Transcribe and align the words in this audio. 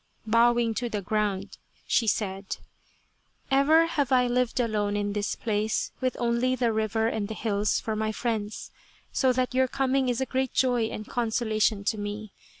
Bowing 0.25 0.73
to 0.81 0.89
the 0.89 1.03
ground, 1.03 1.59
she 1.85 2.07
said:" 2.07 2.57
Ever 3.61 3.85
have 3.85 4.11
I 4.11 4.25
lived 4.25 4.59
alone 4.59 4.97
in 4.97 5.13
this 5.13 5.35
place 5.35 5.91
with 6.01 6.17
only 6.19 6.55
the 6.55 6.73
river 6.73 7.07
and 7.07 7.27
the 7.27 7.35
hills 7.35 7.79
for 7.79 7.95
my 7.95 8.11
friends. 8.11 8.71
So 9.11 9.31
that 9.33 9.53
your 9.53 9.67
coming 9.67 10.09
is 10.09 10.19
a 10.19 10.25
great 10.25 10.55
joy 10.55 10.85
and 10.85 11.07
consolation 11.07 11.83
to 11.83 11.99
me. 11.99 12.33